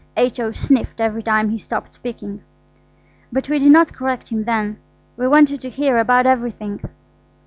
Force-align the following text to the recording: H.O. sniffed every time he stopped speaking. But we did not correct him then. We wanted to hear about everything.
H.O. 0.17 0.51
sniffed 0.51 0.99
every 0.99 1.21
time 1.21 1.49
he 1.49 1.59
stopped 1.59 1.93
speaking. 1.93 2.41
But 3.31 3.49
we 3.49 3.59
did 3.59 3.71
not 3.71 3.93
correct 3.93 4.29
him 4.29 4.45
then. 4.45 4.79
We 5.15 5.27
wanted 5.27 5.61
to 5.61 5.69
hear 5.69 5.99
about 5.99 6.25
everything. 6.25 6.81